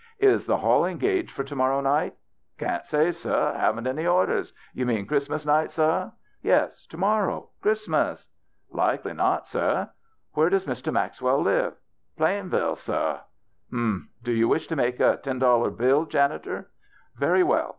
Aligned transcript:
"Is 0.17 0.47
the 0.47 0.57
hall 0.57 0.83
engaged 0.83 1.29
for 1.29 1.43
to 1.43 1.55
morrow 1.55 1.79
night?"" 1.79 2.15
Can't 2.57 2.83
say, 2.87 3.11
seh. 3.11 3.53
Haven't 3.53 3.85
any 3.85 4.03
orders. 4.03 4.51
You 4.73 4.87
mean 4.87 5.05
Christmas 5.05 5.45
night, 5.45 5.69
seh?"" 5.69 6.07
Yes, 6.51 6.87
to 6.87 6.97
morrow, 6.97 7.49
Christmas."" 7.61 8.27
Likely 8.83 9.13
not, 9.13 9.47
seh."" 9.47 9.85
Where 10.33 10.49
does 10.49 10.65
Mr. 10.65 10.91
Maxwell 10.91 11.43
live?"" 11.43 11.75
Plain 12.17 12.49
ville, 12.49 12.77
seh." 12.77 13.17
"Humph! 13.71 14.07
Do 14.23 14.31
you 14.31 14.47
wish 14.47 14.65
to 14.69 14.75
make 14.75 14.99
a 14.99 15.17
ten 15.21 15.37
dollar 15.37 15.69
bill, 15.69 16.05
janitor? 16.05 16.71
Very 17.19 17.43
well. 17.43 17.69